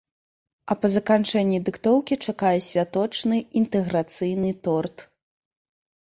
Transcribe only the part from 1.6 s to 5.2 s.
дыктоўкі чакае святочны, інтэграцыйны торт.